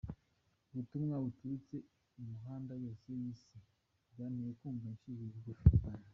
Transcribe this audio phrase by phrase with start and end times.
[0.69, 1.75] "Ubutumwa buturutse
[2.19, 3.57] imihanda yose y'isi
[4.11, 6.05] bwanteye kumva nciye bugufi cyane.